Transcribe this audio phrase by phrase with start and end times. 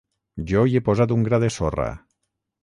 [0.51, 1.87] Jo hi he posat un gra de sorra.